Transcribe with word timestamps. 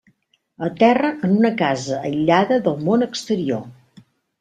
Aterra 0.67 1.11
en 1.29 1.37
una 1.43 1.53
casa 1.61 2.03
aïllada 2.11 2.61
del 2.71 2.85
món 2.91 3.11
exterior. 3.13 3.67